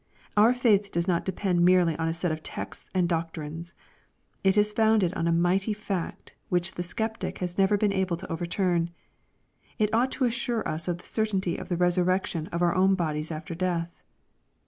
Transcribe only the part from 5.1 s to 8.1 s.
on a mighty fact which the ipceptic has ijever been